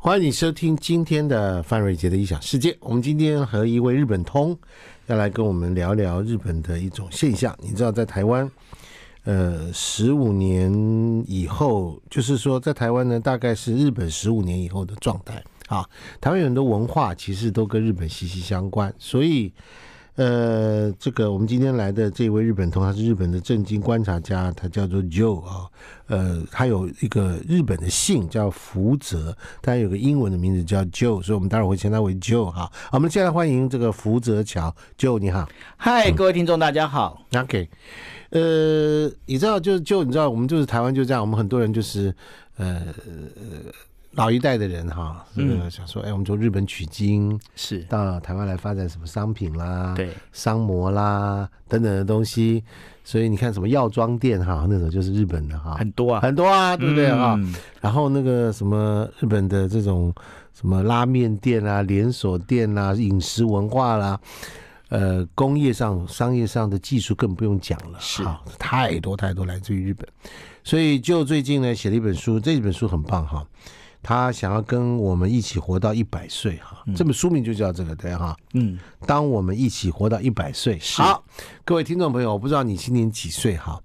[0.00, 2.74] 欢迎你收听今天的范瑞杰的异想世界。
[2.78, 4.56] 我们今天和一位日本通
[5.08, 7.52] 要来跟我们聊聊日本的一种现象。
[7.60, 8.48] 你知道，在台湾，
[9.24, 10.72] 呃，十五年
[11.26, 15.84] 以后，就是说，在台湾呢，大概是日本十五年以后的状态啊。
[16.20, 19.52] 台湾有很多文化其实都跟日本息息相关，所以。
[20.18, 25.68] 呃，这个我们今天来的这位日本同，他是日本的政经观察家，他叫做 Joe 啊，
[26.08, 29.32] 呃，他有一个日本的姓叫福泽，
[29.62, 32.68] 他有个英文的名字叫 Joe，所以我们待会儿会称他为 Joe 哈。
[32.72, 37.22] 好，我们现在欢迎这个福泽桥 Joe，你好，嗨，各位听众大家好。
[37.36, 37.68] OK，
[38.30, 42.12] 呃，你知道就就你知道我们就是台湾就这样，我们很多人就是
[42.56, 42.82] 呃。
[44.18, 47.78] 老一代的人哈，这个想说，哎，我们从日本取经是。
[47.84, 52.64] 到台湾来发展什么商品啦，对，商模啦等等的东西，
[53.04, 57.06] 所以你看什么药妆店哈，那种就是日本的哈，很多啊，很多啊，对不对？
[57.06, 57.38] 啊？
[57.80, 60.12] 然后那个什么日本的这种
[60.52, 64.18] 什么拉面店啊、连锁店啊、饮食文化啦，
[64.88, 68.24] 呃，工业上、商业上的技术更不用讲了，是。
[68.58, 70.04] 太多太多来自于日本，
[70.64, 73.46] 所以就最近呢写了一本书，这本书很棒哈。
[74.02, 81.24] 他想要跟我们一起活到一百岁哈，这本书名就叫这个对哈，嗯，当我们一起活到一百岁，好，
[81.64, 83.80] 各位听众朋友，我不知道你今年几岁哈，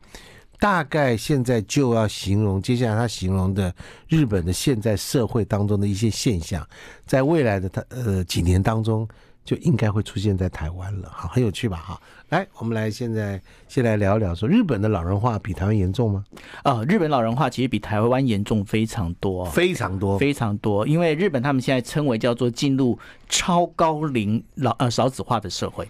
[0.59, 3.73] 大概现在就要形容接下来他形容的
[4.07, 6.65] 日本的现在社会当中的一些现象，
[7.05, 9.07] 在未来的他呃几年当中。
[9.45, 11.77] 就应该会出现在台湾了，好，很有趣吧？
[11.77, 16.23] 哈，来，我们来现在先来聊一聊，说日本的老人化比台湾严重吗？
[16.63, 25.87] 啊，日本老人化其实比台湾严重非常多，非常多，非常多，因为日本他们现在称为叫做进入超高龄老呃少子化的社会。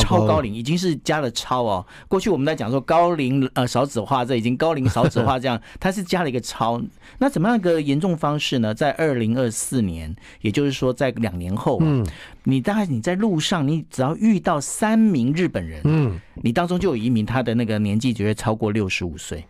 [0.00, 6.80] 超高龄已经是加了超哦，过去我们在讲说高龄呃少子化，这已经高龄少子化这样，它是加了一个超。
[7.18, 8.74] 那怎么样一个严重方式呢？
[8.74, 12.06] 在二零二四年，也就是说在两年后，嗯，
[12.44, 19.44] 你大概你在路上，你只要遇到三名日本人，嗯，你当中就有一名他的那个年纪绝对超过六十五岁。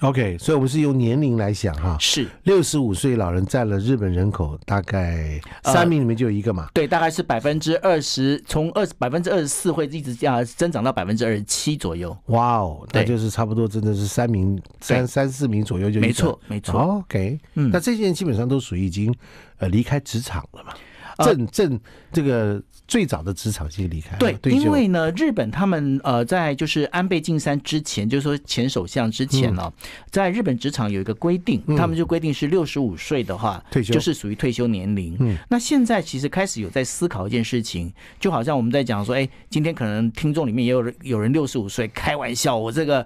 [0.00, 2.28] OK，所以我们是用年龄来想哈，是。
[2.44, 12.16] 六十五岁老人占了日本人口大概三名里面就有一个嘛，呃、对，大概是百分之二十，从二百分之二十四会一直这样增长到百分之二十七左右。
[12.26, 16.78] 哇哦，那就是差不多真的是三名三三四名左右就没错没错。
[16.80, 19.12] OK，嗯，那这些人基本上都属于已经
[19.58, 20.72] 呃离开职场了嘛。
[21.18, 21.80] 正正
[22.12, 29.70] 这个最早的职场其实离开对，因为呢，日本他们呃在就是安倍晋三之前，就是说前首相之前呢，
[30.10, 35.16] 在日本职场有一个规定，他们就规定是六十五岁的话退休就是属于退休年龄。
[35.18, 43.04] 嗯，那现在其实开始有在思考一件事情，就好像我们在讲说，哎，今天可能听众里面也有人有人六十五岁，开玩笑，我这个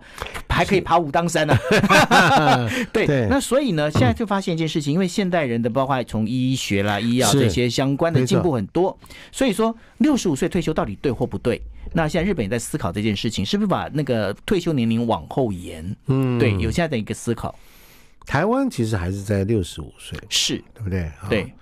[0.49, 1.57] 还可以爬武当山呢。
[2.93, 8.02] 对，那所以呢，现在就发现一件事情，因为现代人的包括从医学啦、医药这些相关。
[8.03, 8.99] 关的进步很多，
[9.31, 11.63] 所以说六十五岁退休到底对或不对？
[11.93, 15.95] 那现在日本也在思考这件事情，是不是把那个退休年龄往后延？
[16.07, 17.55] 嗯，对，有现在的一个思考。
[18.27, 20.57] 台湾其实还是在六十五岁，是。
[20.75, 21.09] 对不对？
[21.29, 21.55] 对，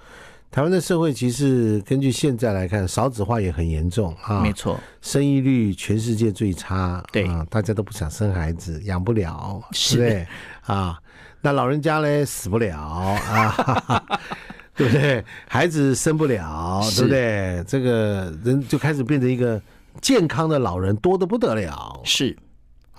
[0.50, 7.26] 台湾的社会其实根据现在来看，少子化也很严重啊，没错，生育率全世界最差，对。
[7.26, 9.96] 啊，大家都不想生孩子，养不了，是。
[9.98, 10.26] 对？
[10.62, 10.98] 啊，
[11.42, 14.04] 那老人家嘞，死不了啊。
[14.80, 15.22] 对不对？
[15.46, 17.62] 孩子生不了，对不对？
[17.66, 19.60] 这个人就开始变成一个
[20.00, 22.00] 健康的老人，多的不得了。
[22.02, 22.34] 是，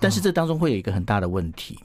[0.02, 1.78] 但是这当中会有一个很大的问题。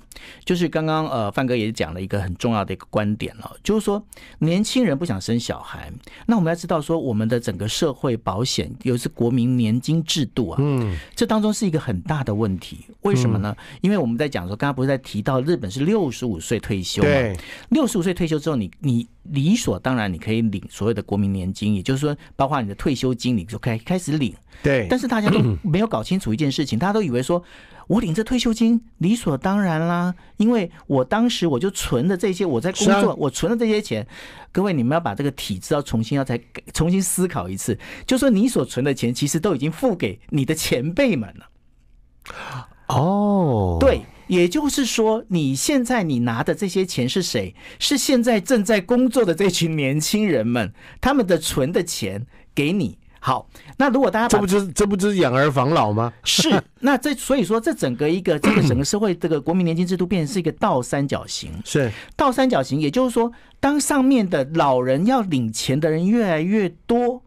[0.44, 4.03] 就是刚刚呃范哥也讲了一个很重要的一个观点了，就是说
[4.39, 5.94] 年轻人不想生小孩，
[6.25, 12.79] 那我们要知道说我们的整个社会保险，尤其是国民年金制度啊，嗯，这当中是一个很大的问题。
[13.01, 13.56] 为什么呢？
[13.81, 17.07] 因为我们在讲说，刚刚不是在提到日本是六十五岁退休嘛？
[17.07, 17.38] 对，
[17.69, 24.33] 六十五岁退休之后，你你理所当然你可以领所谓的国民年金，也就是说，包括你的退休金，你就可以开始领。
[24.63, 27.44] 对，但是大家都没有搞清楚一件事情，大家都以为说。
[27.87, 34.05] 我领这退休金理所当然啦，因为我当时我就存的这些，我在工作，我存的这些钱。
[34.51, 36.41] 各位，你们要把这个体制要重新要再
[36.73, 42.67] 重新思考一次，就说你所存的钱其实都已经付给你的前辈们了。
[42.88, 47.56] 哦，对，也就是说，你现在你拿的这些钱是谁？
[47.79, 52.97] 是现在正在工作的这群年轻人们，他们的存的钱给你。
[53.19, 53.47] 好，
[53.77, 56.13] 那如果大家这不就是这不就是养儿防老吗？
[56.23, 67.23] 是， 那这所以说这整个一个这个整个社会这个国民年金制度变成是一个倒三角形， 是倒三角形，也就是说，当上面的老人要领钱的人越来越多，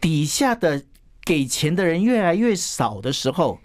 [0.00, 0.82] 底下的
[1.24, 3.58] 给钱的人越来越少的时候，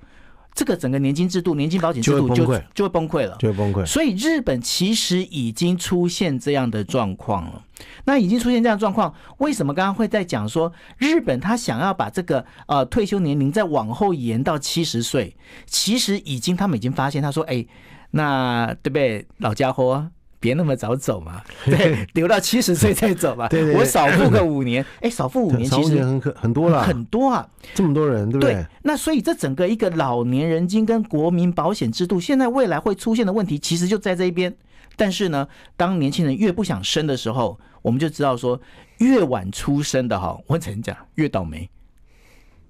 [0.56, 3.86] 这个整个年金制度、年金保险制度就就会崩溃了，就会崩溃。
[3.86, 7.62] 所以日本其实已经出现这样的状况了。
[8.06, 15.36] 那已经出现这样的状况，为什么刚刚会在讲说日本他想要把这个呃退休年龄再往后延到七十岁？
[15.66, 17.66] 其实已经他们已经发现，他说：“哎，
[18.12, 20.10] 那对不对，老家伙？”
[20.45, 23.47] 别那么早走嘛， 对，留到七十岁再走吧。
[23.50, 28.53] 对，对，对，我少付个五年， 哎，少付五年其实很很多了，很多啊，这么多人，对不对？
[28.53, 34.56] 对，那所以这整个一个老年人金跟国民保险制度，现在未来会出现的问题，其实就在这一边。
[34.95, 38.62] 但是呢，当年轻人越不想生的时候，我们就知道说，
[39.00, 41.68] 越晚出生的哈，我曾讲越倒霉，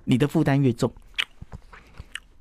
[0.06, 0.90] 你的负担越重。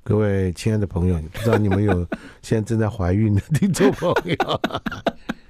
[0.07, 2.07] 各位亲爱的朋友，你不知道你们有
[2.43, 4.61] 现在正在怀孕的听众朋友，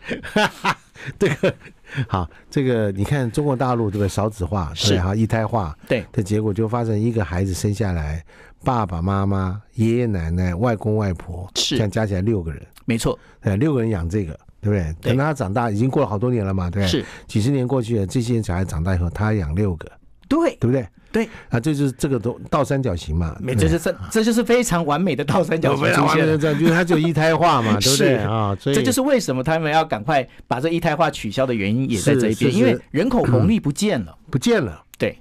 [1.20, 1.54] 这个
[2.08, 4.08] 好，这个你看中国大陆对不对？
[4.08, 6.04] 少子化对哈，一胎化对。
[6.12, 8.24] 的结果就发生一个孩子生下来，
[8.64, 11.76] 爸爸妈妈、爷爷奶奶、外公外婆，是。
[11.76, 14.96] 这样加起来六个人，没错，对，六个人养这个，对不对？
[15.02, 17.06] 等他长大，已经过了好多年了嘛，对，是。
[17.28, 19.90] 几十年过去了，这些小孩长大以后，他养六个，
[20.28, 20.88] 对，对不对？
[21.16, 21.30] 对。
[21.50, 28.18] 啊，这就是这个都倒三角形嘛，没，这就是这就是非常完美的倒三角形出现了，就是它就一胎化嘛， 对不对？
[28.18, 28.54] 啊？
[28.60, 34.84] 所以这就是为什么他们要赶快把这一胎化取消的原因也在这一边，因为人口红利不见了，不见了。
[34.98, 35.18] 对，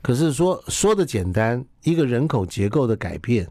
[0.00, 3.44] 可是说说的简单，一个人口结构的改变。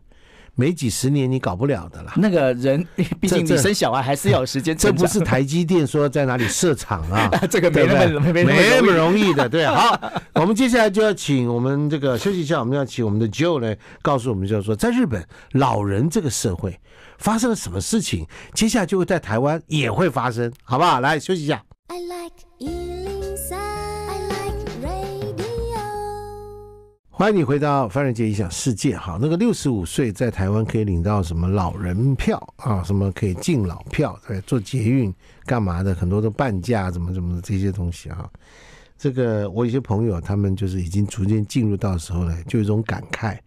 [0.56, 2.14] 没几十年你搞不了的啦。
[2.18, 2.86] 那个人，
[3.20, 4.76] 毕竟你生小孩还是要有时间。
[4.76, 7.30] 这不是台积电说在哪里设厂啊？
[7.50, 9.48] 这个没那么没那么容易的。
[9.48, 10.00] 对， 好，
[10.34, 16.80] 我们接下来就要请我们这个休息一下，我们要请我们的 Joe 呢告诉我们，就是说在日本老人这个社会
[17.18, 21.00] 发生了什么事情，接下来就会在台湾也会发生，好不好？
[21.00, 21.64] 来休息一下。
[21.88, 22.91] I like
[27.22, 28.98] 欢迎你回到范瑞杰异想世界。
[28.98, 32.82] 好，那个六十五岁在台湾可以领到什么老人票啊？
[32.82, 34.20] 什么可以敬老票？
[34.28, 35.14] 对，坐捷运
[35.46, 35.94] 干嘛的？
[35.94, 38.28] 很多都半价，怎么怎么的这些东西啊？
[38.98, 43.38] 这个我有些朋友，他们就是已经逐渐进入到时候呢，就有一种感慨：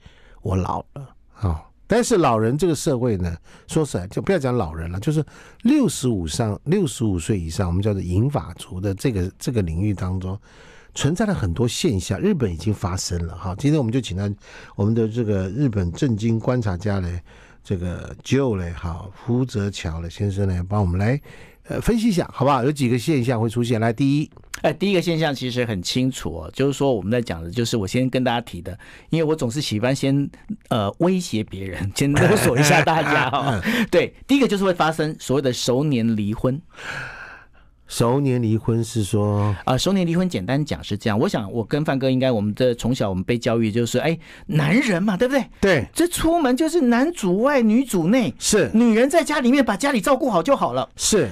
[0.43, 1.61] 我老了啊。
[1.89, 3.37] 但是老人这个社会呢，
[3.67, 5.25] 说实在，就不要讲老人了，就是
[5.63, 10.39] 六十五上六十五岁以上，我们叫做银发族的这个这个领域当中。
[10.95, 13.55] 存在了很多现象，日本已经发生了哈。
[13.59, 14.29] 今天我们就请到
[14.77, 17.21] 我们的这个日本政经观察家嘞，
[17.63, 21.21] 这个 Joe 嘞，好，福泽乔的先生呢，帮我们来
[21.69, 22.63] 呃分析一下，好不好？
[22.63, 23.81] 有几个现象会出现。
[23.81, 24.31] 来，第一，
[24.63, 28.79] 哎，第一个现象其实很清楚哦，就是说我们在讲的，就是我先跟大家提的，
[29.11, 30.31] 因为我总是喜欢先
[30.69, 33.61] 呃威胁别人， 先勒索一下大家哈。
[33.91, 36.61] 对，第一个就是会发生所谓的熟年离婚。
[37.97, 41.17] 熟年离婚是说啊，熟年离婚简单讲是这样。
[41.17, 45.45] 我想我跟范哥应该，我们的从小我们被教育就是，哎，男人嘛，对不对？
[45.61, 51.31] 对，这出门就是男主外女主内，是女人在家里面把家里照顾好就好了，是。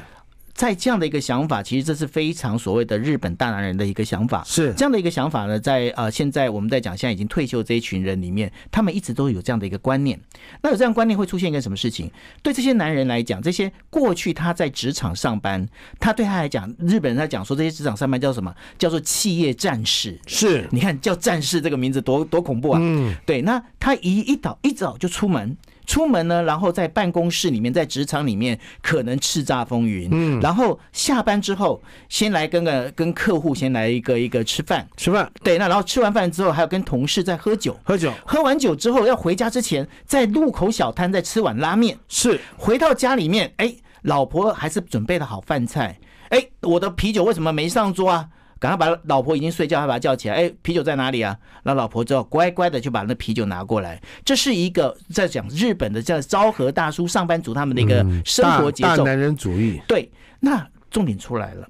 [0.63, 4.45] 在这样的一个想法，其实这是非常所谓的日本大男人的一个想法。
[4.47, 10.17] 是这样的一个想法呢，在呃现在我们在讲现在已经退休这一群人里面，他们一直都有这样的一个观念。
[10.61, 12.09] 那有这样观念会出现一个什么事情？
[12.45, 15.69] 对这些男人来讲，这些过去他在职场上班，
[15.99, 18.55] 他对他来讲，日本人在讲说这些职场上班叫什么？
[18.79, 20.17] 叫做企业战士。
[20.29, 22.79] 是，你看叫战士这个名字多多恐怖啊！
[22.81, 23.43] 嗯，对。
[23.43, 25.57] 那他一一早一早就出门。
[25.87, 48.29] 出门呢，然后在办公室里面，在职场里面可能叱咤风云，嗯，然后下班之后，先来跟个跟客户先来一个一个吃饭，吃饭，对，那然后吃完饭之后，还要跟同事在喝酒，喝酒，喝完酒之后要回家之前，在路口小摊再吃碗拉面，是，回到家里面，哎，老婆还是准备了好饭菜，哎，我的啤酒为什么没上桌啊？
[48.63, 50.37] 赶快把老婆已经睡觉，还把他叫起来。
[50.37, 51.37] 哎，啤酒在哪里啊？
[51.65, 54.01] 那老婆之后乖乖的就把那啤酒拿过来。
[54.25, 58.91] 这是一个在讲日本的叫昭和大叔上班族他们的一个生活节奏。
[58.91, 59.83] 大，大男人主义。
[59.89, 61.69] 对，那重点出来了。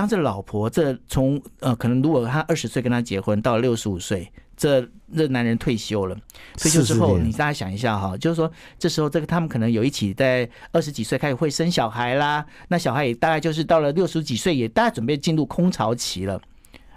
[0.00, 4.32] 当这老婆这从呃，可能如果他二十岁跟他结婚，到六十五岁。
[4.56, 4.80] 这
[5.14, 6.16] 这男人退休了，
[6.56, 16.40] 退休之后，你大家想一下哈，就是说这时候这个他们可能有一起在二十几岁开始会生小孩啦，那小孩也大概就是到了六十几岁，也大概准备进入空巢期了。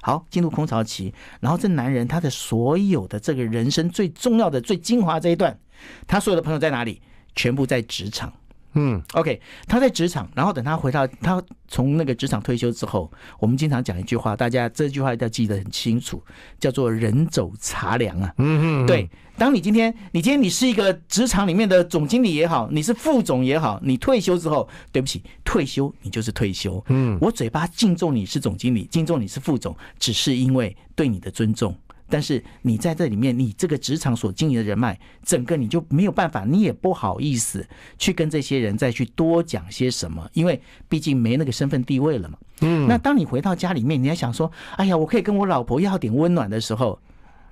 [0.02, 5.60] 好，进入空巢期，然后这男人他的所有的这个人生最重要的、最精华这一段，
[6.08, 7.02] 他所有的朋友在哪里？
[7.36, 8.32] 全部在职场。
[8.74, 16.24] 嗯，OK，他在职场，然后等他回到他从那个职场退休之后，我们经常讲一句话，大家这句话要记得很清楚，
[16.60, 18.34] 叫做“人走茶凉”啊。
[18.38, 26.84] 嗯嗯，对，当你今天你今天你是一个职场里面的总经理也好，你是副总也好，你退休之后，对不起，退休你就是退休。
[26.88, 31.76] 嗯，我嘴巴敬重你是总经理，敬重你是副总，只是因为对你的尊重。
[32.10, 37.68] 但是你在这里面，你这个职场所经营的人脉，整个你就没有办法，你也不好意思
[37.98, 42.38] 去跟这些人再去多讲些什么，因为毕竟没那个身份地位了嘛。
[42.62, 47.00] 嗯，那当你回到家里面，你还想说，哎呀，我可以跟我老婆要点温暖的时候，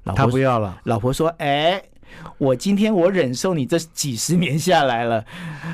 [0.04, 0.80] 老婆不要了。
[0.84, 1.82] 老婆说，哎。
[2.38, 5.26] 我今天我忍受你这几十年下来了，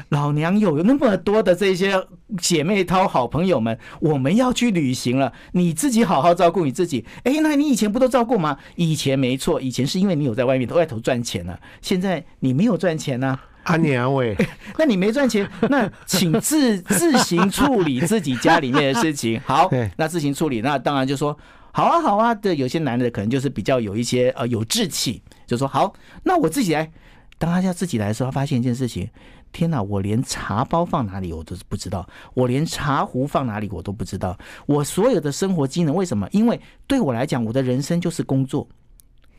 [0.10, 1.94] 老娘有那么多的这些
[2.39, 7.06] 姐妹淘好朋友们，我们要去旅行了，你自己好好照顾你自己。
[7.24, 8.58] 哎，那你以前不都照顾吗？
[8.75, 13.44] 以前没错，以前是因为你有在外面外头赚钱了、啊，现在你没有赚钱呢、啊。
[13.67, 14.34] 阿娘喂，
[14.79, 19.41] 那你没赚钱，那请自自行处理自己家里面的事情。
[19.46, 21.38] 好， 那自行处理，那当然就说
[21.74, 22.56] 好啊好啊的。
[22.56, 25.22] 有些男的可能就是比较有一些呃有志气。
[25.47, 26.91] 就说好，那我自己来。
[27.39, 29.07] 当他要自己来的时候，他发现一件事情：
[29.51, 34.35] 天哪，我连茶包放哪里我都不知道，我连茶壶放哪里我都不知道。
[34.65, 36.27] 我所有的生活机能，为什么？
[36.31, 38.67] 因为对我来讲，我的人生就是工作。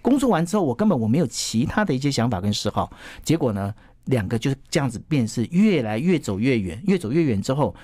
[0.00, 2.88] 工作完之后，我根本我没有其他的一些想法跟嗜好。
[3.24, 3.74] 结果呢，
[4.04, 7.74] 两个就是这样子变，是越来越走越远，越走越远之后，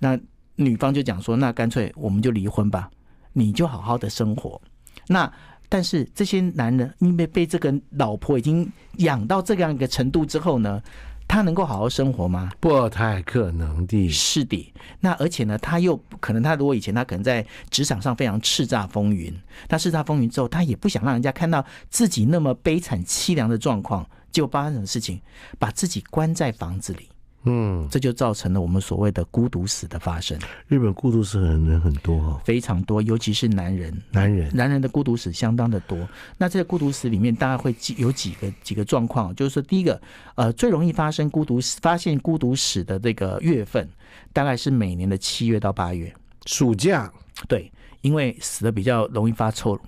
[0.00, 0.18] 那
[0.56, 2.90] 女方就讲说：那干脆我们就离婚吧，
[3.32, 4.60] 你就好好的生活。
[5.08, 5.32] 那。
[5.68, 10.82] 但是这些男人因为被这个老婆已经养到这样一个程度之后呢，
[11.28, 12.50] 他能够好好生活吗？
[12.60, 14.08] 不太可能的。
[14.08, 14.72] 是的。
[15.00, 19.34] 那而且呢，他又可能他如果以前他可能在职场上非常叱咤风云，
[19.68, 25.20] 他叱咤风云之后，他也不想让人家看到自己那么悲惨凄凉的状况，就发生什么事情，
[25.58, 27.08] 把自己关在房子里。
[27.46, 30.38] 嗯，这就造成了我们所谓的孤独死的发生。
[30.66, 33.96] 日本孤独死的人很多哦，非常多，尤其是男人。
[34.10, 35.96] 男人，男人的孤独死相当的多。
[36.36, 40.00] 那这个孤独死里面，大概会有几个几个状况，就是说，第一个，
[40.34, 43.88] 呃，最容易发生孤独死、发现孤独死的这个月份，
[44.32, 46.12] 大概是每年的七月到八月，
[46.44, 47.12] 暑假。
[47.48, 47.70] 对。
[48.00, 49.78] 因为死的比较容易发臭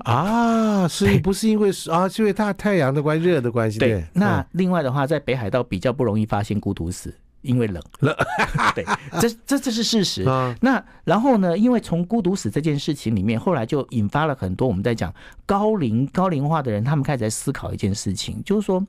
[0.00, 2.08] 啊，是不是因为啊？
[2.08, 3.78] 是因为大太阳的关热的关系？
[3.78, 4.04] 对。
[4.12, 7.82] 那另外的话，在北海道比较不容易发现孤独死，因为冷。
[8.00, 8.14] 冷。
[8.74, 8.84] 对，
[9.20, 10.22] 这这这是事实。
[10.24, 11.56] 啊那然后呢？
[11.56, 15.12] 因为从孤独死这件事情里面，后来就引发了很多我们在讲
[15.46, 18.84] 高龄高龄化的人，他们开始在思考一件事情，就是说，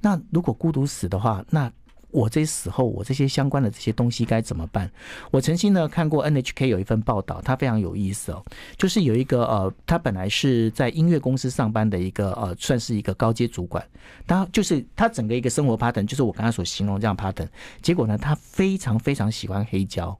[0.00, 1.70] 那如果孤独死的话，那
[2.12, 4.90] 我这死后，我这些相关的这些东西该怎么办？
[5.30, 8.44] 我曾经呢看过 NHK 有一份报道，它非常有意思哦，
[8.76, 13.82] 就是有一个呃，他本来是在音乐公司上班的一个呃，算是一个高阶主管，
[14.26, 17.48] 他就是他整个一个生活 pattern，就是我刚才所形容这样 pattern。
[17.80, 20.16] 结果呢，他非常非常喜欢黑胶，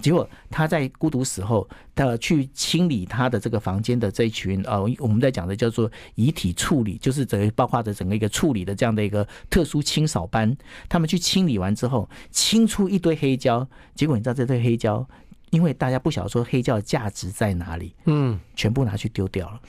[0.00, 10.56] 结果他在孤独死后，他去清理他的这个房间的这一群呃，我们在讲的叫做遗体处理，就是整个包括着整个一个处理的这样的一个特殊清扫班，
[10.88, 11.31] 他们去清。
[11.32, 15.08] 清理完之后，清出一堆黑胶，结果你知道这堆黑胶，
[15.48, 19.60] 因为大家不晓得说黑胶的价值在哪里，嗯，全部拿去丢掉了，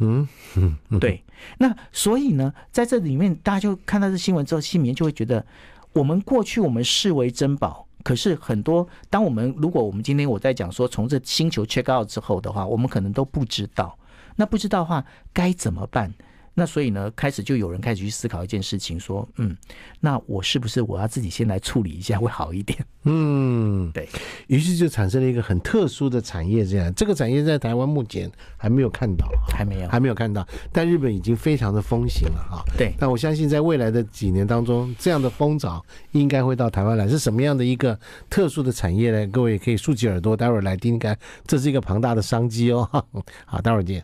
[0.00, 1.24] 嗯嗯，对。
[1.56, 5.46] 那所以呢，在这里面，大家就看到这新闻之后，心里面就会觉得，
[5.94, 13.98] 我们过去我们视为珍宝，可是很多，当我们如果我们今天我在讲说从这星球 check out 之后的话，我们可能都不知道，
[14.36, 15.02] 那不知道的话
[15.32, 16.12] 该怎么办？
[16.58, 19.54] 那所以呢，开始就有人开始去思考一件事情，说，嗯，
[20.00, 22.78] 那我是不是我要自己先来处理一下会好一点？
[23.04, 24.08] 嗯，对。
[24.46, 32.64] 于是就产生了一个很特殊的产业，这样，这个产业在台湾目前还没有看到，还没有，还没有看到，但日本已经非常的风行了哈。
[32.78, 32.94] 对。
[32.98, 37.06] 那我相信在未来的几年当中，这样的风潮应该会到台湾来。
[37.06, 37.96] 是什么样的一个
[38.28, 39.26] 特殊的产业呢？
[39.28, 41.14] 各位可以竖起耳朵，待会儿来听听，
[41.46, 42.88] 这是一个庞大的商机哦。
[43.46, 44.02] 好，待会儿见。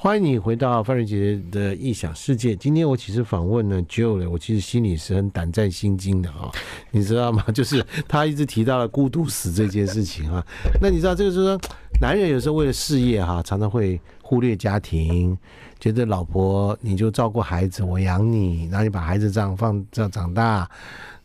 [0.00, 2.54] 欢迎你回到范瑞杰的异想世界。
[2.54, 6.48] 今天我其实访问呢 Joe 我其实心里是很胆战心惊的啊，
[6.92, 7.42] 你知道吗？
[7.52, 10.44] 就是他一直提到了孤独死这件事情啊。
[10.80, 11.60] 那你知道这个就是说，
[12.00, 15.36] 男人有时候为了事业哈，常常会忽略家庭，
[15.80, 20.70] 觉得老婆你就照顾孩子，我养你，然后你把孩子这样放这样长大。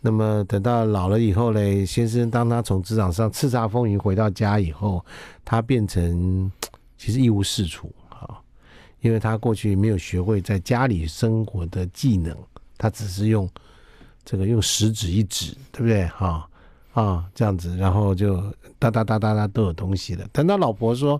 [0.05, 5.03] 那么等到老了以后嘞，先生当他从职场上叱咤风云回到家以后，
[5.45, 6.51] 他变成
[6.97, 8.37] 其实一无是处啊。
[8.99, 12.37] 因为他过去没有学会在家里生活的技能，
[12.77, 13.49] 他只是用
[14.25, 16.05] 这个用食指一指，对不对？
[16.07, 16.49] 哈
[16.93, 18.35] 啊，这样子，然后就
[18.77, 20.27] 哒哒哒哒哒都有东西了。
[20.33, 21.19] 等到老婆说：“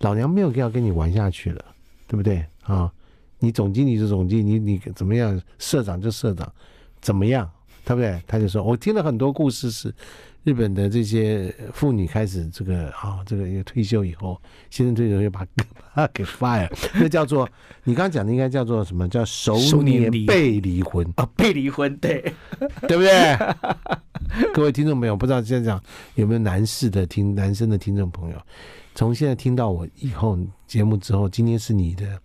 [0.00, 1.64] 老娘没有要跟你玩下去了，
[2.08, 2.44] 对不对？
[2.64, 2.92] 啊，
[3.38, 5.40] 你总经理就总经理，你你怎么样？
[5.58, 6.52] 社长就社长，
[7.00, 7.48] 怎么样？
[7.84, 9.94] 对不对？”他就说：“我听了很多故事是。”
[10.44, 14.38] 日本的这些妇女开始这个啊，这个一个退休以后，
[14.68, 15.42] 先生退休又把
[15.94, 17.48] 他给 fire，那叫做
[17.84, 21.26] 你刚刚讲的应该叫做什么叫熟年被离婚啊？
[21.34, 22.20] 被离婚，对
[22.86, 23.38] 对不对？
[24.52, 25.82] 各位听众朋友，不知道现在讲
[26.14, 28.36] 有没有男士的听男生的听众朋友，
[28.94, 32.20] 从现在听到我以后节目之后，今天是你的，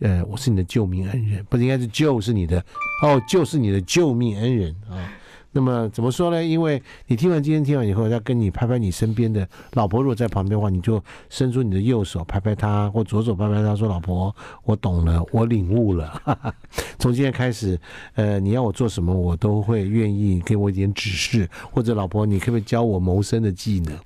[0.00, 2.62] 呃，我是你的救命恩人，不是应该是救是你的
[3.02, 5.12] 哦，救是你的救命恩人啊。
[5.52, 6.44] 那么怎么说呢？
[6.44, 16.20] 因为你听完今天听完以后，要跟你拍拍你身边的老婆，如果在旁边的话，你就伸出你的右手拍拍她，或左手拍拍她，说：“老婆，我懂了，我领悟了。
[17.00, 17.80] ”从今天开始，
[18.16, 23.98] 呃，你要我做什么，我都会愿意给我一点指示，或者老婆，你可不可以教我谋生的技能？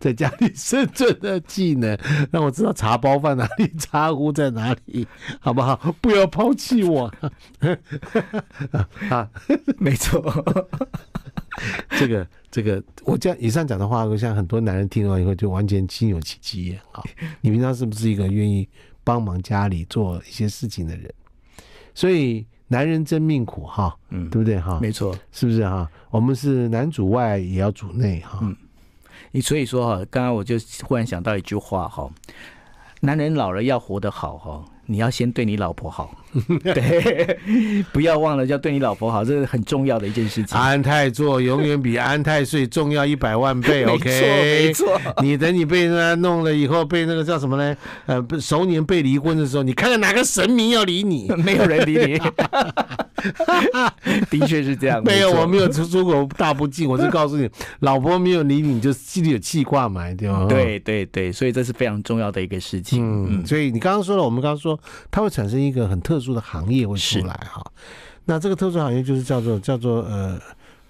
[0.00, 1.96] 在家里生存的技能，
[2.32, 5.06] 让我知道茶包放哪里，茶壶在哪里，
[5.38, 5.76] 好不好？
[6.00, 7.12] 不要抛弃我
[9.10, 9.30] 啊！
[9.78, 10.20] 没错，
[11.90, 17.04] 这个这个，我这样以上讲的话，我想很多男人听完以后就完全心有戚戚焉啊！
[17.42, 18.66] 你平常是不是一个愿意
[19.04, 21.12] 帮忙家里做一些事情的人？
[21.94, 24.78] 所以男人真命苦哈，嗯，对不对哈？
[24.80, 25.86] 没错，是不是哈？
[26.10, 28.38] 我们是男主外也要主内哈。
[28.40, 28.56] 嗯
[29.32, 30.56] 你所以说哈，刚刚我就
[30.86, 32.10] 忽然想到一句话哈，
[33.00, 36.12] 男人老了要活得好哈，你要先对你老婆好，
[36.74, 37.38] 对，
[37.92, 40.58] 不要忘了要对你老婆好，这是很重要的一件事情。
[40.58, 44.04] 安泰座永远比安泰税重要一百万倍， OK？
[44.04, 47.76] 没错，你等你被人家弄了以后，被那个叫什么呢？
[48.06, 51.28] 呃，熟年被离婚的时候，你看看哪个神明要理你？
[51.38, 52.18] 没有人理你。
[54.30, 57.48] 的确是这样，没有，我没有出出口大不敬，我是告诉你，
[57.80, 60.46] 老婆没有理你，你就心里有气挂满，对吧？
[60.48, 63.02] 对对对，所以这是非常重要的一个事情。
[63.40, 64.79] 嗯，所以你刚刚说了，我们刚刚说
[65.10, 67.64] 它会产生一个很特殊的行业会出来哈。
[68.24, 70.40] 那这个特殊行业就是叫做叫做呃，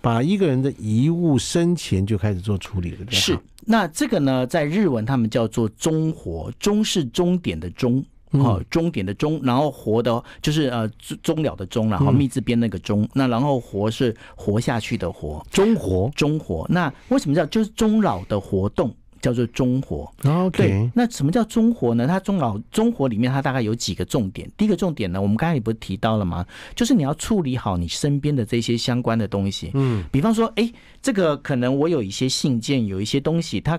[0.00, 3.38] 把一个人的遗物生前就开始做处理了，对是。
[3.66, 8.04] 那这个呢，在日文他们叫做终活，终是终点的终。
[8.32, 10.88] 哦，终点的终，然后活的，就是呃
[11.20, 16.64] 终了的终，然后密字边那个终，那然后活是活下去的活，终活，终活。
[16.70, 20.10] 那为什么叫就是终老的活动叫做中活
[20.50, 22.06] 对，那什么叫中活呢？
[22.06, 24.50] 它中老中活里面它大概有几个重点。
[24.56, 26.46] 第一个重点呢，我们刚才也不是提到了吗？
[26.74, 29.70] 就是你要处理好你身边的这些相关的东西。
[29.74, 30.72] 嗯，比方说，哎，
[31.02, 33.78] 这个可能我有一些信件，有一些东西，它。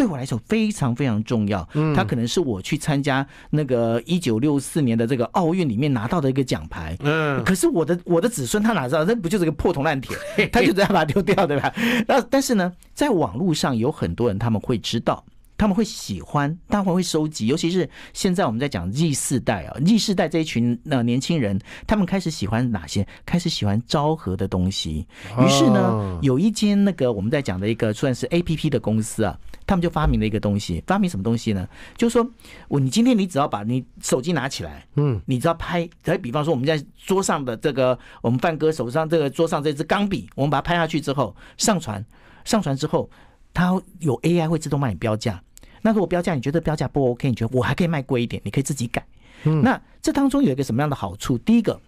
[0.00, 6.96] 对我来说非常非常重要，它可能是我去参加那个一九六四年的这个奥运里面拿到的一个奖牌。
[7.00, 10.16] 嗯，可是我的我的子孙他哪知道，那不就是个破铜烂铁，
[10.50, 11.70] 他就这样把它丢掉，对吧？
[12.08, 15.22] 那但是呢，在网络上有很多人他们会知道。
[15.60, 23.06] 他们会喜欢，他们会收集，尤其是现在我们在讲 Z 世代啊，Z 世代这一群呃年轻人，他们开始喜欢哪些？
[23.26, 25.06] 开始喜欢昭和的东西。
[25.38, 31.68] 于是呢，有一间那个我们在讲的一个算是 APP 的公司啊，他们就发明了一个东西，发明什么东西呢？
[31.94, 32.26] 就是说
[32.68, 42.02] 我你今天你只要把你手机拿起来，嗯，你只要拍，再比方说我们在桌上的这个我们范哥手上这个桌上这支钢笔，我们把它拍下去之后上传，
[42.46, 43.10] 上传之后
[43.52, 45.38] 它有 AI 会自动帮你标价。
[45.82, 49.04] 那如果标价你觉得标价不 OK，你觉得我还可以卖贵一点，你可以自己改。
[49.44, 51.38] 嗯，那这当中有一个什么样的好处？
[51.38, 51.80] 第一个，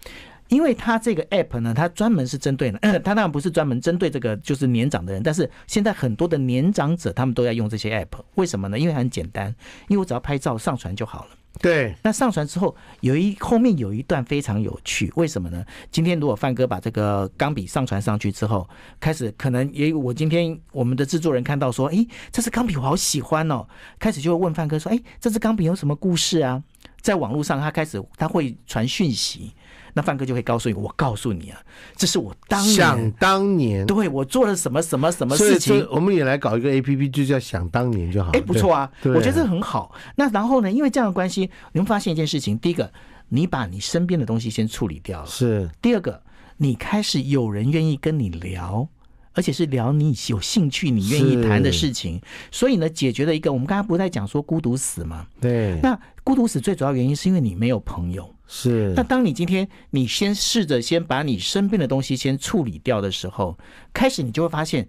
[0.49, 8.79] 因为它这个 app 呢，它专门是针对呢， 它当然不是专门针对这个就是年长的人，但是现在很多的年长者他们都在用这些 app，为什么呢？
[8.79, 9.55] 因为很简单，
[9.89, 11.31] 因为我只要拍照上传就好了。
[11.61, 15.65] 对，那上传之后有一后面有一段非常有趣，为什么呢？
[15.91, 23.67] 今天如果范哥把这个钢笔上传上去之后，开始可能也我今天我们的制作人看到说，哎，这支钢笔我好喜欢哦，
[23.99, 26.63] 开始就会问范哥说，哎，这支钢笔有什么故事啊？
[27.01, 29.53] 在网络上他开始他会传讯息。
[29.95, 31.61] 那范哥就会告诉你，我告诉你啊，
[31.97, 35.87] 这是我当年想当年，对我做了什么什么什么事情。
[35.91, 38.31] 我们也来搞一个 APP，就叫想当年就好。
[38.33, 39.95] 哎，不错啊，我觉得这很好。
[40.17, 42.91] 那然后呢，因为这样的关系，你会发现一件事情：第一个，
[43.29, 46.23] 你把你身边的东西先处理掉了；是第二个，
[46.57, 48.89] 你开始有人愿意跟你聊，
[49.35, 52.21] 而且是聊你有兴趣、你愿意谈的事情。
[52.51, 55.27] 所以呢，解决了一个我们刚刚不是在讲说孤独死嘛？
[55.41, 55.79] 对。
[55.83, 58.35] 那孤独死最主要原因是因为你没有朋友。
[58.47, 63.59] 是，那当你今天你先试着先把你身边的东西先处理掉的时候，
[63.93, 64.87] 开始你就会发现，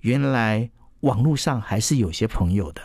[0.00, 2.80] 原来网络上还是有些朋友的。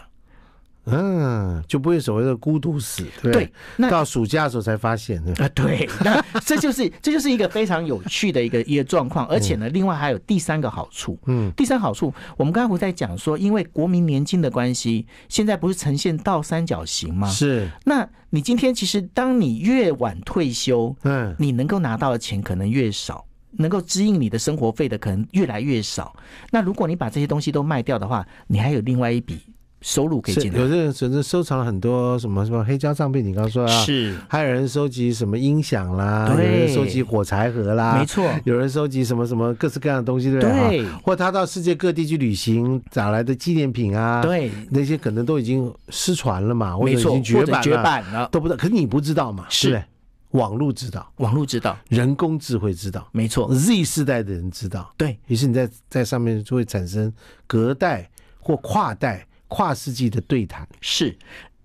[0.85, 17.27] 嗯，就不会所谓的孤独死，对，对，那到暑假的时候才发现，啊，对，那这就是这就是一个非常有趣的一个一个状况，而且呢，另外还有第三个好处，嗯，第三好处，我们刚才不在讲说，因为国民年金的关系，现在不是呈现倒三角形吗？
[17.27, 26.15] 是，那你今天其实当你越晚退休，嗯，你能够拿到的钱可能越少，能够支应你的生活费的可能越来越少。
[26.51, 29.39] 那如果你把这些东西都卖掉的话，你还有另外一笔。
[29.85, 30.59] 收入可以进来。
[30.59, 40.81] 有的人甚至收藏了很多什么什么黑胶唱片，你刚刚说啊，是，还有人收集什么音响啦，有人收集火柴盒啦，没错，有人收集什么什么各式各样的东西，对不对？
[40.81, 48.27] 对，或他到世界各地去旅行找来的纪念品啊，对，那些可能都已经失传了嘛，没错，或者已经绝版了，绝版了。
[48.31, 49.45] 都不知道，可是你不知道嘛？
[49.49, 49.79] 是。
[50.31, 53.47] 网络知道，网络知道，人工智慧知道，没错。
[53.53, 57.13] Z 世代的人知道，对，于是你在在上面就会产生
[57.47, 60.67] 隔代或跨代、跨世纪的对谈。
[60.81, 61.15] 是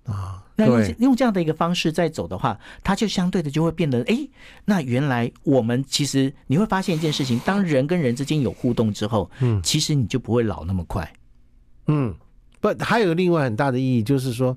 [0.05, 4.29] 啊，那用用这样的一个方式在走的话，它就相对的就会变得，哎，
[4.65, 11.13] 那原来我们其实你会发现一件事情：当人跟人之间有互动之后，嗯，其实你就不会老那么快。
[11.87, 12.15] 嗯，
[12.61, 14.57] 不，还有另外很大的意义就是说。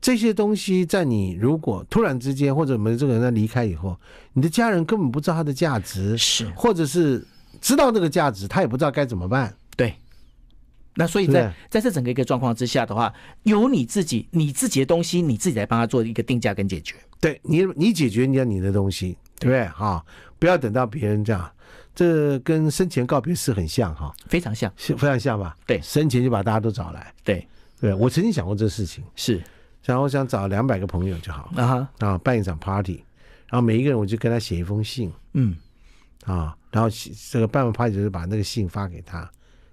[0.00, 3.98] 这些东西在你如果突然之间，或者我们这个人在离开以后，
[4.32, 7.26] 你的家人根本不知道它的价值，是，或者是
[7.60, 9.52] 知道这个价值，他也不知道该怎么办。
[9.76, 9.92] 对。
[11.00, 16.96] 那所以在在这整个一个状况之下的话，由你自己你自己的东西，你自己来帮他做一个定价跟解决。
[17.20, 19.68] 对你，你解决你要你的东西，对不对？
[19.68, 20.04] 哈，
[20.40, 21.48] 不要等到别人这样，
[21.94, 25.56] 这跟生前告别式很像哈，非常像，非常像吧？
[25.64, 27.14] 对，生前就把大家都找来。
[27.22, 27.46] 对，
[27.80, 29.40] 对我曾经想过这事情，是。
[29.84, 33.04] 然后我想找两百个朋友就好啊，哈，啊办一场 party，
[33.46, 35.56] 然后每一个人我就跟他写一封信，嗯，
[36.24, 36.90] 啊，然后
[37.30, 39.30] 这个办完 party 就是把那个信发给他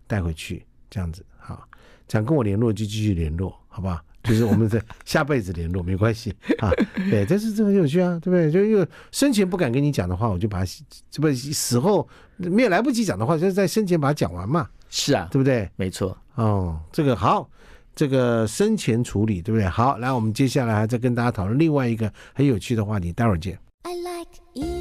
[0.07, 1.67] 带回去，这样子，好，
[2.07, 3.99] 想跟我联络就继续联络，好不好？
[4.23, 6.71] 就是我们在下辈子联络没关系 啊，
[7.11, 8.49] 对，但是这很有趣啊，对不对？
[8.49, 10.71] 就因为生前不敢跟你讲的话，我就把它
[11.11, 15.69] 这不死后没有来不及讲的话，就是在生前把它讲完嘛，是啊，对不对？
[15.75, 17.49] 没错，哦，这个好。
[17.93, 19.67] 这个生前处理对不对？
[19.67, 23.57] 好，来，我们接下来还在跟大家讨论另外一个很有趣的话题，待会儿见。
[23.83, 24.74] I like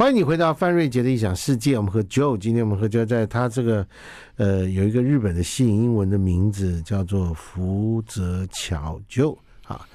[0.00, 3.86] 欢迎你回到范瑞杰的异想世界，我们和 Joe，今天我们和 Joe 在他这个
[4.36, 9.36] 呃有一个日本的姓英文的名字叫做福泽桥 Joe
[9.66, 9.86] 啊。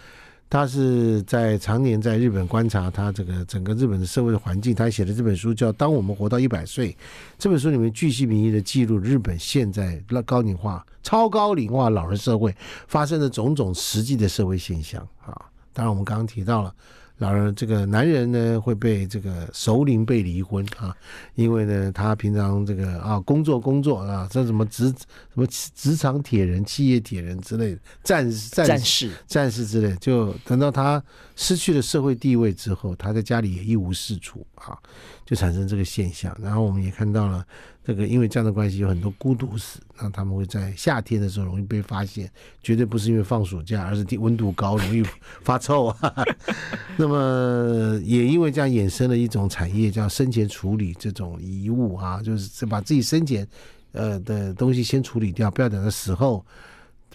[0.47, 6.91] 他是在常年在日本观察他这个整个日本的社会的环境，他写的这本书叫《当我们活到一百岁》。
[7.39, 15.35] 这本书里面巨细靡遗的记录日本现在高龄化、超高龄化老人社会发生的种种实际的社会现象啊。
[15.73, 16.71] 当然，我们刚刚提到了。
[17.17, 20.95] 老人这个男人呢，会被这个首领被离婚啊，
[21.35, 29.11] 因为呢，他平常这个啊工作工作啊，这什么职什么职场铁人、企业铁人之类的战战战士。
[29.27, 31.01] 战士之类，就等到他
[31.35, 34.77] 失去了社会地位之后，他在家里也一无是处啊，
[35.25, 36.35] 就产生这个现象。
[36.41, 37.45] 然后我们也看到了。
[37.87, 42.27] 这个因为这样的关系，有很多孤独死，那他们会在夏天的时候容易被发现，
[42.63, 45.05] 绝对不是因为放暑假，而是温度高容易
[45.43, 46.25] 发臭啊。
[46.97, 53.47] 那么也因为这样衍生了一种产业，叫生前处理这种遗物啊，就是把自己生前
[53.91, 56.43] 呃的东西先处理掉，不要等到死后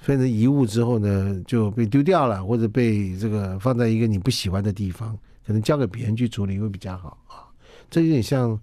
[0.06, 7.44] 变成遗物之后呢就被丢掉了，或者被这个放在一个你不喜欢的地方，可能交给别人去处理会比较好啊。
[7.90, 8.58] 这有点像。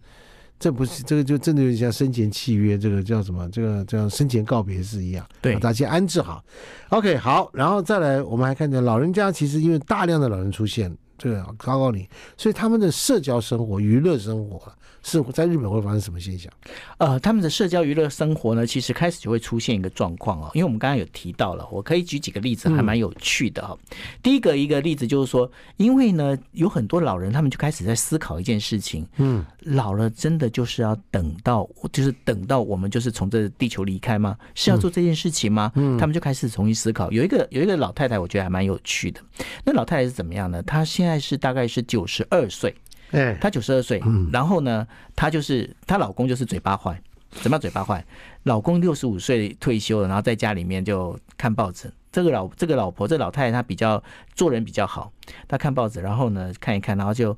[0.60, 3.48] 这不是这个，就真的有点像生前契约，这个叫什么？
[3.52, 5.24] 这个叫生前告别式一样。
[5.40, 6.44] 对，把大家先安置好。
[6.90, 14.62] OK，好，然后再来，我们还看见老人家其实因为大量的老人出现，这个高高你，所以他们的社交生活、娱乐生活。
[15.04, 16.52] 是在日本会发生什么现象？
[16.98, 20.52] 呃，他们的社交娱乐生活呢，其实开始就会出现一个状况哦。
[20.54, 23.80] 因为我们刚刚有提到了，我可以举几个例子，还蛮有趣的哈、哦。
[23.92, 34.36] 嗯、第一个一个例子就是说，因为呢，有很多老人，他们就开始在思考一件事情：嗯，老了真的就是要等到，就是等到我们就是从这地球离开吗？
[34.56, 35.72] 是要做这件事情吗？
[35.76, 37.10] 嗯，他们就开始重新思考。
[37.14, 39.22] 有一个有一个老太太，我觉得还蛮有趣的。
[39.64, 40.62] 那老太太是怎么样呢？
[40.64, 42.76] 她现在是大概是九十二岁。
[43.12, 44.02] 哎，她九十二岁，
[44.34, 48.04] 然后呢，她就是她老公就是嘴巴坏，怎么样嘴巴坏？
[48.44, 51.90] 老公六十五岁退休了，然后在家里面就看报纸。
[52.12, 54.04] 这个老这个老婆这个老太太她比较
[54.36, 55.12] 做人比较好，
[55.48, 57.38] 她看报纸，然后呢看一看，然后就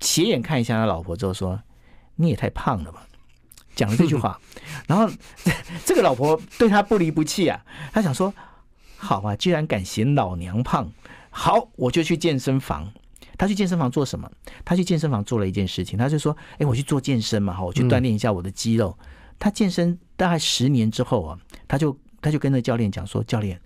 [0.00, 1.60] 斜眼看一下她老婆之后说
[2.16, 3.06] ：“你也太胖了吧。”
[3.76, 4.40] 讲了这句话，
[4.88, 5.06] 然后
[5.84, 8.32] 这个老婆对他不离不弃啊，她想说
[8.96, 10.90] ：“好啊，居然敢嫌老娘胖，
[11.38, 12.90] 好，我就去健身房。”
[13.36, 14.26] 他去健身房做什么？
[14.64, 18.96] 他去健身房做了一件事情，他就说：“哎，我去做健身嘛，哈，我去锻炼一下我的肌肉。
[18.98, 19.06] 嗯”
[19.38, 23.60] 他健身大概十年之后啊，他就他就跟那教练讲说：“教练，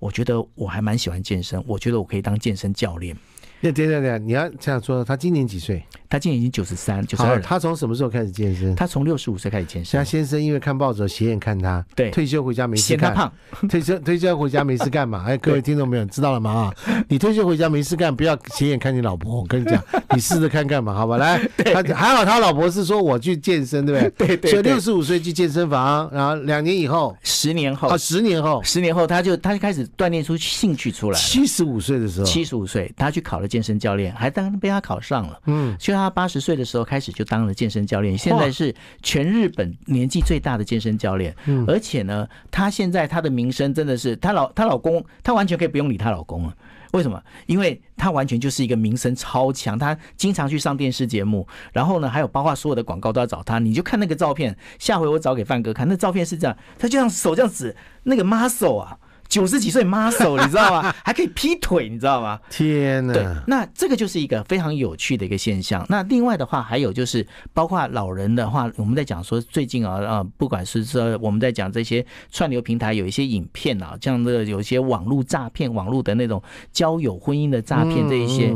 [0.00, 3.16] 我觉得我还蛮喜欢健身，我觉得我可以当健身教练。”
[3.64, 5.84] 那对对对，你要这样说，他今年几岁？
[6.12, 7.40] 他今年已经九十三、九十二。
[7.40, 8.74] 他从什么时候开始健身？
[8.76, 9.98] 他从六十五岁开始健身。
[9.98, 13.08] 他先生因为看报纸斜眼看他，对，退休回家没事干。
[13.08, 13.32] 嫌他胖。
[13.66, 15.24] 退休退休回家没事干嘛？
[15.26, 16.50] 哎，各位听众朋友知道了吗？
[16.50, 16.74] 啊，
[17.08, 19.40] 你退休回家没事干，不要斜眼看你老婆。
[19.40, 19.82] 我跟你讲，
[20.14, 21.16] 你试着看看嘛，好吧？
[21.16, 24.36] 来，他还好，他老婆是说我去健身，对不对？
[24.36, 24.50] 对对。
[24.50, 31.18] 所以六十五岁去健身房，然后两年以后，十年后啊，十年后，十年后他就他就开始锻炼出兴趣出来。
[31.18, 35.40] 七十五岁的时候，七十五岁他去考了健身教练，还当被他考上了。
[35.46, 41.34] 嗯，所以他八十岁的时候开始就当了健身教练，现在是全日本年纪最大的健身教练。
[41.46, 46.54] 嗯，而且呢，他现在他的名声真的是，他老他老公，他完全可以不用理他老公了。
[46.92, 47.22] 为什么？
[47.46, 53.58] 因为他完全就是一个名声超强，他经常去上电视节目，然后呢，还有包括所有的广告都要找他。
[53.58, 58.98] 你就看那个照片，下回我找给范哥看，那照片是这样，他就像手这样子那个 muscle 啊。
[59.32, 60.94] 九十几岁 muscle 你知道吗？
[61.02, 62.38] 还可以劈腿，你知道吗？
[62.50, 63.14] 天哪！
[63.14, 65.86] 对，那这个就是一个非常有趣的一个现象。
[65.88, 78.54] 那另外的话，还有就是包括老人的话，我们在讲说最近啊啊，不管是说我们在讲这些串流平台有一些影片啊，像这个有一些网络诈骗、网络的那种交友、婚姻的诈骗这一些。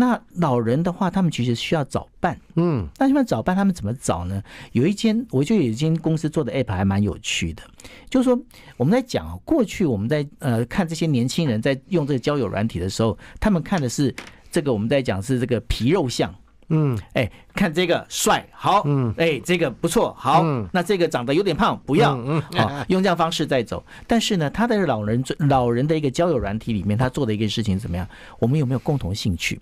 [0.00, 2.38] 那老人的话，他们其实需要找伴。
[2.54, 4.40] 嗯，那他们找伴，他们怎么找呢？
[4.70, 7.64] 有一间，我就有一间公司做的 app 还蛮有趣的，
[8.08, 8.40] 就是说
[8.76, 14.14] 我们在讲过去我们在呃看这些年轻人在用这个交友软体的时候，他们看的是
[14.52, 16.32] 这个我们在讲是这个皮肉相。
[16.70, 23.82] 嗯，哎，看这个帅好，嗯，哎，这个不错好，嗯，那这个长得有点胖不要，嗯，好，用这样方式在走。
[24.06, 28.06] 但是呢，他的老人老人的一个交友软体里面，他做的一个事情怎么样？
[28.38, 29.58] 我们有没有共同兴趣？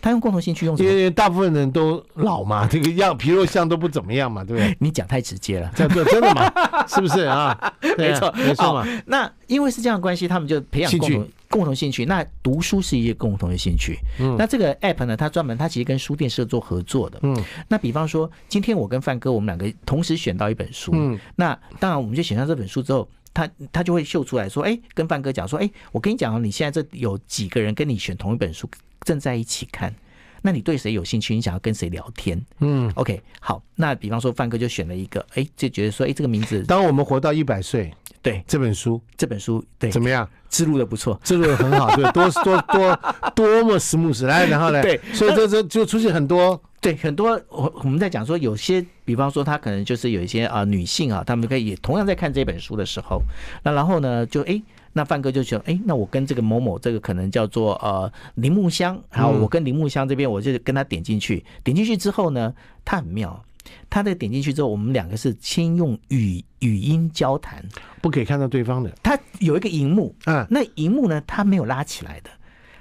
[0.00, 0.76] 他用共同兴趣用？
[0.78, 4.76] 因为大部分人都老嘛，这个样皮肉相都不怎么样嘛，对不对？
[4.78, 6.50] 你讲太直接了，这样真的吗？
[6.88, 7.74] 是不是 啊？
[7.98, 8.86] 没错，没错嘛。
[9.06, 12.04] 那因为是这样的关系，他们就培养共同共同兴趣。
[12.04, 13.98] 那读书是一个共同的兴趣。
[14.18, 17.18] 嗯，那这个 app 呢，它专门它其实跟书店是做合作的。
[17.22, 17.36] 嗯，
[17.68, 20.92] 那比方说，今天我跟范哥，我们两个同时选到一本书。
[20.94, 28.68] 嗯，那当然我们就选上这本书之后，他他就会秀出来说，哎，跟范哥讲说，哎，我跟你讲哦，你现在这有几个人跟你选同一本书。
[29.02, 29.94] 正在一起看，
[30.42, 31.32] 那你对谁有兴趣？
[31.32, 32.44] 你想要跟谁聊天？
[32.58, 37.92] 嗯，OK，好，那比方说范哥就选了一个，哎，就觉得说，哎，这个名字，当我们活到一百岁，
[38.26, 40.28] 对这本书，这本书，对，怎么样？
[40.48, 42.98] 记录的不错，记录的很好，对，多多多
[43.36, 44.82] 多么 smooth，来，然后呢？
[44.82, 53.22] 对，所以这这就出现很多，对，很多我我们在讲说，有些比方说他可能就是有一些啊、呃、女性啊，他们可以也同样在看这本书的时候，
[53.62, 54.60] 那然后呢，就哎。
[54.92, 62.50] 那范哥就说：“哎，那我跟这个某某，这个可能叫做呃铃木香，然后我跟铃木香这边，我就跟他点进去，点进去之后呢，
[62.82, 63.44] 他很妙，
[63.88, 67.64] 他的点进去之后，我们两个是先用语语音交谈，
[68.00, 68.90] 不可以看到对方的。
[69.02, 72.30] 他有一个荧幕，啊，那荧幕呢，他没有拉起来的，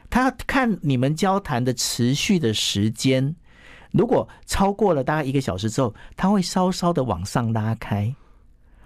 [0.10, 3.36] 他看你们交谈的持续的时间，
[3.92, 8.16] 如果超过了大概一个小时之后，他会稍稍的往上拉开。”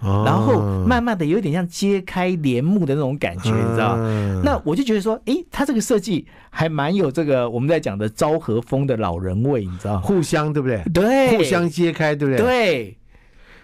[0.01, 4.41] 然后慢慢的有点像揭开帘幕的那种感觉，你知道吗？
[4.43, 9.99] 那我就觉得说，诶，他这个设计还蛮有这个我们在讲的昭和风的老人味，你知道？
[9.99, 10.83] 互相对不对？
[10.93, 12.45] 对，互相揭开，对不对？
[12.45, 12.97] 对。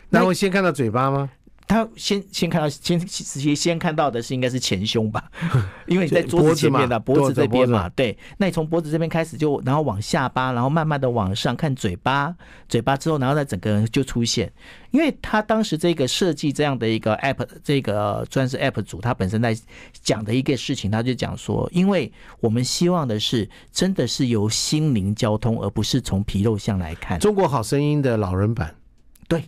[0.10, 1.30] 那我先看到嘴巴吗？
[1.68, 5.32] 他先先看到先先先看到的是应该是前胸吧，
[5.88, 12.36] 因为你在桌子前面的脖子这边嘛，对，那你从脖子这边开始就然后往下巴，然后慢慢的往上看嘴巴，
[12.70, 14.52] 嘴巴之后然后再整个人就出现，
[14.92, 19.58] 因为他当时这个设计这样的一个 app，这个专是 app 组，他本身在
[19.94, 27.20] 讲的一个事情，他就讲说，因为我们希望的是真的是由心灵交通，而不是从皮肉相来看。
[27.20, 28.76] 中国好声音的老人版，
[29.28, 29.44] 对，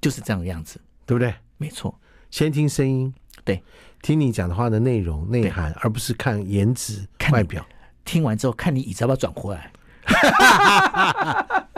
[0.00, 0.80] 就是这样的样子。
[1.12, 1.34] 对不对？
[1.58, 1.94] 没错，
[2.30, 3.12] 先听声音，
[3.44, 3.62] 对，
[4.00, 7.62] 听你讲的话的内容内涵，而不是看颜值外表。
[8.02, 9.70] 听完之后，看你椅子要不要转回来。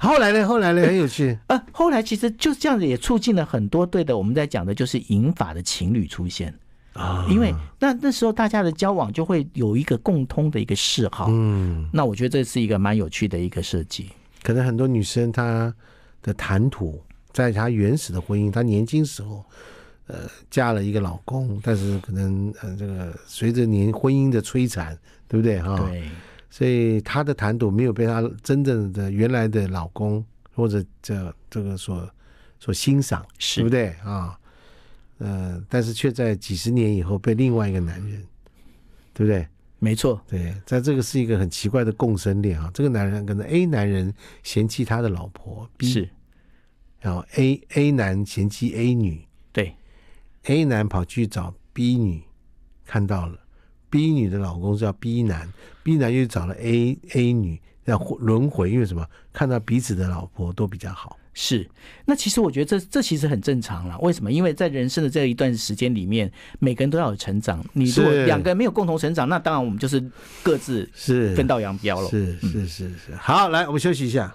[0.00, 0.46] 后来呢？
[0.46, 0.82] 后来呢？
[0.82, 1.38] 很有趣。
[1.46, 4.18] 呃，后来其实就这样子，也促进了很多对的。
[4.18, 6.52] 我们在讲的就是银发的情侣出现
[6.94, 11.28] 啊，因为那那时候大家的交往就会有一个共通的一个嗜好。
[11.30, 14.10] 嗯，那我觉得这是一个蛮有趣的一个设计。
[14.42, 15.72] 可能很多女生她
[16.20, 17.00] 的谈吐。
[17.34, 19.44] 在她原始的婚姻，她年轻时候，
[20.06, 24.96] 呃，嫁了一个老公，但是可能呃，这个随着年婚姻的摧残，
[25.28, 25.76] 对不对哈？
[25.80, 26.08] 对。
[26.48, 32.08] 所以她的谈吐没有被她真正的原来的老公或者这这个所
[32.60, 34.38] 所欣赏，是对不对啊？
[35.18, 38.24] 呃，但是却在几十年以后被另外一个男人，
[39.12, 39.46] 对不对？
[39.80, 42.70] 没错，对，在这个是一个很奇怪的共生链啊。
[42.72, 46.08] 这个男人可能 A 男人嫌弃他的老婆 B 是。
[47.04, 49.76] 然后 A A 男嫌弃 A 女，对
[50.44, 52.22] ，A 男跑去找 B 女，
[52.86, 53.38] 看到了
[53.90, 55.46] B 女的老公叫 B 男
[55.82, 59.06] ，B 男又找了 A A 女要轮回，因为什么？
[59.34, 61.18] 看到彼此的老婆都比较好。
[61.34, 61.68] 是，
[62.06, 63.98] 那其实我觉得这这其实很正常了。
[63.98, 64.32] 为什么？
[64.32, 67.62] 因为在人生的这一段时间里面，每个人都要有成长。
[67.74, 70.02] 你如果两个人没有共同成长，那当然我们就是
[70.42, 72.08] 各自是分道扬镳了。
[72.08, 73.14] 是是是是，是。
[73.16, 74.34] 好，来，我们休息一下。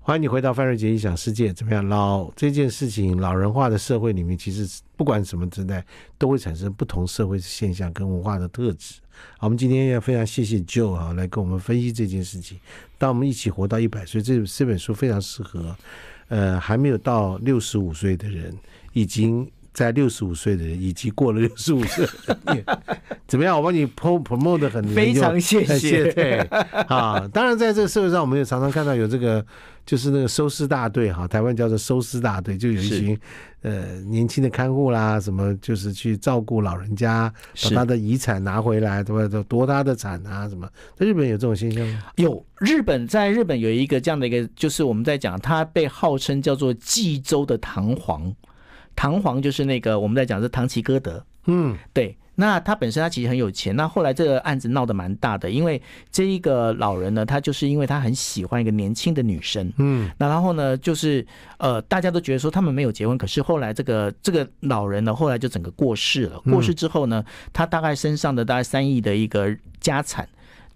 [0.00, 1.52] 欢迎你回到范瑞杰异想世界。
[1.52, 1.86] 怎么样？
[1.86, 5.84] 老这件事情，老人化的社会里面，其实不管什么时代，
[6.16, 9.00] 都会产生不同社会现象跟文化的特质。
[9.40, 12.58] 我们今天要非常谢谢 Joe 啊，来跟我们分析这件事情。
[12.96, 15.76] 当我们一起活到一百岁，这这本书非常适合，
[16.28, 18.56] 呃，还没有到六十五岁的人，
[18.94, 22.06] 已经在六十五岁的人，以及过了六十五岁，
[23.26, 23.56] 怎么样？
[23.56, 26.12] 我帮你 promote 的很 非常谢谢。
[26.12, 26.38] 对，
[26.88, 29.44] 啊，当然在这个社会上，我们也常常看到有这个。
[29.86, 33.18] 就是那个收尸大队哈，台湾叫做收尸大队，就有一群
[33.62, 37.32] 呃年轻的看护啦，什么就是去照顾老人家，
[37.64, 39.26] 把他的遗产拿回来，对吧？
[39.26, 40.68] 都夺他的产啊，什么？
[40.94, 42.02] 在日本有这种现象吗？
[42.16, 48.34] 有，日本在日本有一个这样的一个，就是我们在讲，他被号称叫做济州的唐璜，
[48.98, 52.16] 唐璜就是那个我们在讲是唐吉诃德，嗯，对。
[52.34, 55.80] 那他本身他其实很有钱，那后来这个案子闹得蛮大的，因为
[56.10, 61.24] 这一个老人呢，他就是因为他很喜欢一个年轻的女生，嗯，那然后呢，就是
[61.58, 70.28] 呃，大家都觉得说他们没有结婚，可是后来这个这个老人呢，后来就整个过世了，过世之后呢，他大概身上的大概三亿的一个家产。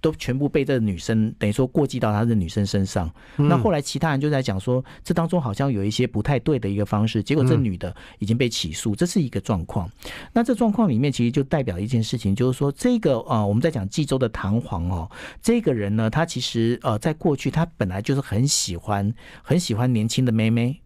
[0.03, 3.11] 都全部被这个女生等于说过继到她的女生身上。
[3.37, 7.23] 那后来其他人就在讲说，这当中好像有一些不太对的一个方式。
[7.23, 9.91] 结果这女的已经被起诉，这是一个状况。
[10.33, 15.11] 那这状况里面其实就代表一件事情，就是说这个呃，我们在讲济州的唐璜哦，
[15.41, 20.81] 这个人呢，他其实呃，在过去他本来就是很喜欢很喜欢年轻的妹妹。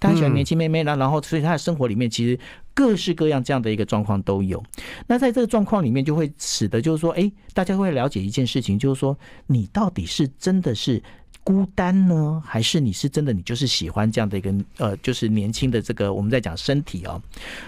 [0.00, 2.38] 他很喜欢年轻妹妹，然然后，所以他的生活里面其实
[2.74, 4.62] 各式各样这样的一个状况都有。
[5.06, 11.02] 那在这个状况里面，就会使得就是说，哎，大家会了解一件事情，就是说，你到底是真的是
[11.44, 17.22] 孤单呢，还是你是真的你就是喜欢这样的一个呃，就是年轻的这个我们在讲身体哦。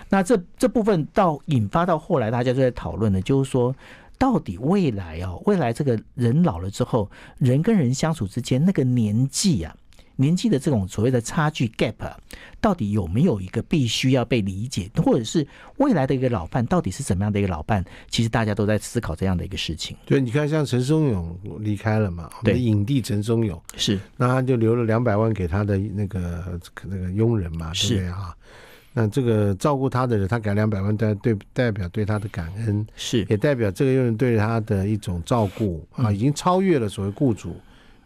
[0.09, 3.75] 那这这部分到引发到后来，大家就在讨论呢，就是说，
[4.19, 9.75] 到底未来哦，未来这个人老了之后，人跟人相处之间那个年纪啊。
[10.21, 11.95] 年纪的这种所谓的差距 gap，
[12.61, 17.85] 到底有没有一个必须要被理解，或者是未来的一个老伴到底是怎么样的一个老伴？
[18.11, 19.97] 其实大家都在思考这样的一个事情。
[20.05, 28.35] 对，你看像陈松勇离开了嘛，对，影帝陈松勇是，那他就留了两百万给他的那个那个佣人嘛，对不对啊？
[28.93, 37.55] 那这个照顾他的人，他给两百万代对代表对他的感恩，是也代表这个佣人对他的一种照顾啊，已经超越了所谓雇主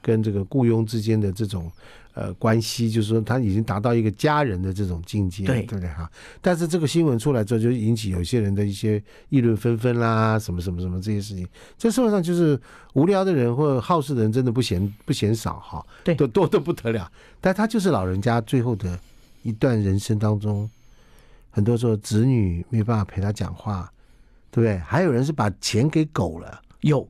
[0.03, 1.71] 跟这个雇佣之间的这种。
[2.15, 6.07] 呃，关系就是说他已经达到一个家人的这种境界，对对不对哈？
[6.43, 11.49] 但是这个新闻出来之后，就引起有些人的一些议论纷纷啦，什么什么什么这些事情。
[11.79, 12.61] 这社会上就是
[12.93, 17.11] 无聊的人或者好事的人真的不嫌不嫌少哈，对，都多的不得了。
[17.41, 19.01] 但他就是老人家最后的
[19.43, 20.69] 一段人生当中，
[21.51, 23.91] 很多时候子女没办法陪他讲话，
[24.51, 24.77] 对不对？
[24.81, 27.09] 还有人是把钱给狗了，有。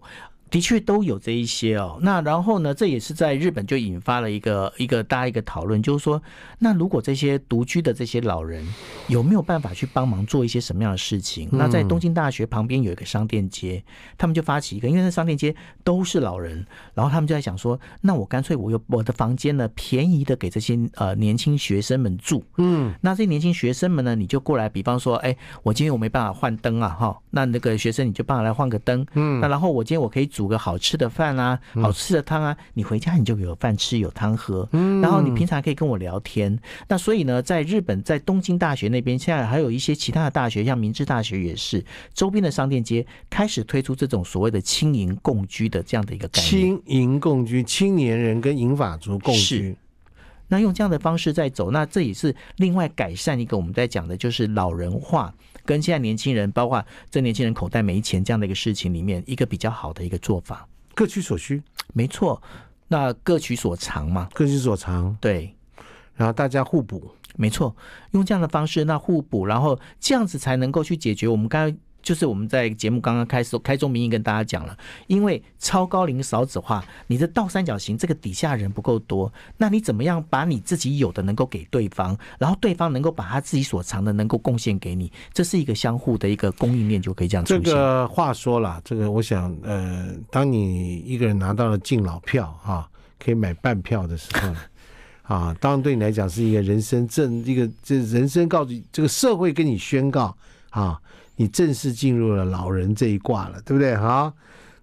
[0.52, 6.22] 的确都有这一些哦，那然后呢，这也是在日本就引发了一个一个大家一个讨论，就是说，
[6.58, 8.62] 那如果这些独居的这些老人
[9.08, 11.48] 有没有办法去帮忙做一些什么样的事情？
[11.52, 13.82] 那在东京大学旁边有一个商店街，
[14.18, 26.78] 他们就发起一个，因为那商店街都是老人，然后他们就在想说，那我干脆我有我的房间呢，便宜的给这些呃年轻学生们住，嗯，那这些年轻学生们呢，你就过来，比方说，哎，我今天我没办法换灯？
[26.78, 30.41] 啊，哈，那那个学生你就帮我来换个灯，嗯，那然后我今天我可以煮。
[30.42, 34.68] 煮个好吃的饭啊，好吃的汤啊，你回家你就有饭吃，有汤喝，
[35.00, 36.58] 然后你平常可以跟我聊天。
[36.88, 46.50] 那所以呢，在日本，在东京大学那边，现在还有一些其他的大学，像明治大学也是，周边的商店街开始推出这种所谓的轻盈共居的这样的一个概念。
[46.50, 49.76] 轻盈共居，青年人跟银发族共居。
[50.52, 55.32] 那用这样的方式在走，那这也是另外改善一个我们在讲的，就是老人化。
[55.64, 61.62] 跟现在年轻人，包括这年轻人口袋没钱这样的一个事情里面，一个比较好的一个做法，各取所需，
[61.94, 62.42] 没错。
[62.88, 65.54] 那各取所长嘛，各取所长，对。
[66.14, 67.74] 然后大家互补，没错。
[68.10, 71.74] 用这样的方式，那互补，然后这样子才能够去解决我们刚才。
[72.02, 87.62] 就是我们在节目刚刚开始开宗明义跟大家讲了，因为超高龄少子化，你的倒三角形这个底下人不够多，那你怎么样把你自己有的能够给对方，然后对方能够把他自己所长的能够贡献给你，这是一个相互的一个供应链，就可以这样出现。
[87.62, 92.88] 这个话说了，这个我想，呃，当你一个人拿到了敬老票啊，
[93.18, 94.52] 可以买半票的时候，
[95.34, 100.36] 啊，当然对你来讲是一个人生正一个这人生告诉这个社会跟你宣告
[100.70, 101.00] 啊。
[101.42, 103.96] 你正式进入了老人这一卦了，对不对？
[103.96, 104.32] 好，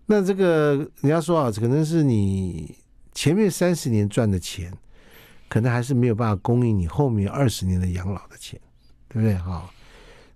[0.08, 2.76] 那这个人家说啊，可能是你
[3.14, 4.70] 前面三十年赚的钱，
[5.48, 8.60] 可能还是没有办法供应你后面二十年的养老的钱，
[9.08, 9.36] 对不对？
[9.38, 9.72] 好，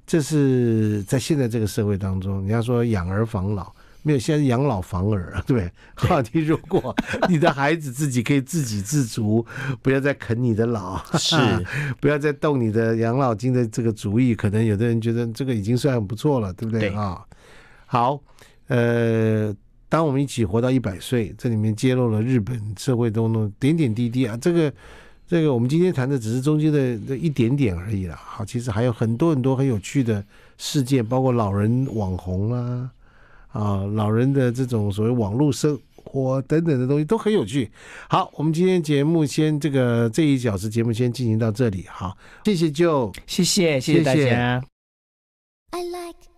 [0.07, 3.69] 这是在现在这个社会当中，人家说养儿防老。
[4.03, 5.71] 没有，现在养老防儿 啊，对不对？
[5.95, 6.93] 好，你如果
[7.29, 9.43] 你的孩子自己可以自给自足，
[9.81, 11.35] 不要再啃你的老，是，
[12.01, 17.23] 不要再动你的养老金的这个主意，可能有的人觉得这个已经算很不错了，对不对啊？
[17.85, 18.21] 好，
[18.67, 19.55] 呃，
[19.87, 24.73] 当我们一起活到一百岁，这里面揭露了日本社会中的点点滴滴啊，这个
[25.25, 28.15] 这个我们今天谈的只是中间的这一点点而已了。
[28.17, 30.21] 好，其实还有很多很多很有趣的
[30.57, 32.91] 事件，包括老人网红啊。
[33.53, 37.71] 啊，老人的这种所谓网络生活等等的东西都很有趣。
[38.09, 41.85] 好，我们今天节目先这个这一小时节目先进行到这里。
[41.87, 44.61] 好，谢谢 Joe，谢谢谢谢大家。
[45.71, 46.32] 谢谢。